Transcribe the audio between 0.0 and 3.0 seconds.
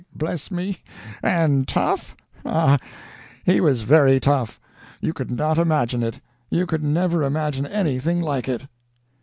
why, bless me! and tough? Ah,